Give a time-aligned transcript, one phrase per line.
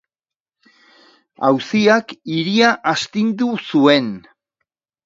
[1.49, 4.15] Auziak hiria astindu zuen.